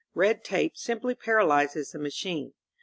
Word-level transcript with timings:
Red 0.15 0.43
tape 0.43 0.77
simply 0.77 1.13
paralyzes 1.13 1.91
the 1.91 1.99
ma 1.99 2.09
chine. 2.09 2.53